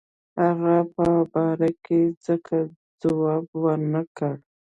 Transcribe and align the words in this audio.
هغه 0.41 0.75
په 0.95 1.05
باره 1.33 1.69
کې 1.85 1.99
ځکه 2.25 2.57
جواب 3.01 3.45
ورنه 3.63 4.01
کړ. 4.17 4.33